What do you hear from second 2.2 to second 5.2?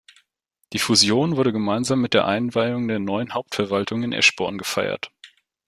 Einweihung der neuen Hauptverwaltung in Eschborn gefeiert.